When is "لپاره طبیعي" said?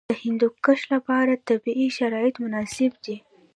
0.93-1.87